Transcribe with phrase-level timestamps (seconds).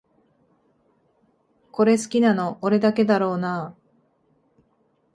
[1.71, 3.77] これ好きなの俺だけだろうなあ